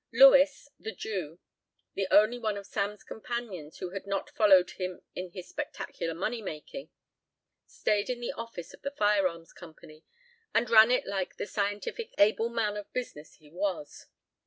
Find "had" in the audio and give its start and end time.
3.91-4.07